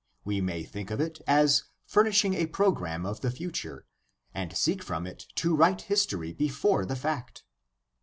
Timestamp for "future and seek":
3.29-4.81